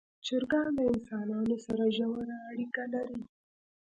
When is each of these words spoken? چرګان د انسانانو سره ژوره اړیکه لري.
چرګان 0.25 0.69
د 0.77 0.79
انسانانو 0.93 1.55
سره 1.65 1.83
ژوره 1.97 2.37
اړیکه 2.51 2.83
لري. 2.93 3.21